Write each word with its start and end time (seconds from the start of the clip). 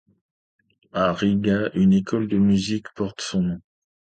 À 0.93 1.13
Riga, 1.13 1.69
une 1.75 1.93
école 1.93 2.27
de 2.27 2.39
musique 2.39 2.87
porte 2.95 3.21
son 3.21 3.43
nom. 3.43 3.61